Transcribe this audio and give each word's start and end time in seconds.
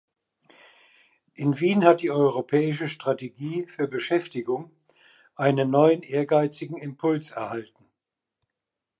In 1.35 1.59
Wien 1.59 1.83
hat 1.85 2.01
die 2.01 2.09
europäische 2.09 2.87
Strategie 2.87 3.67
für 3.67 3.87
Beschäftigung 3.87 4.71
einen 5.35 5.69
neuen 5.69 6.01
ehrgeizigen 6.01 6.77
Impuls 6.77 7.29
erhalten. 7.29 7.85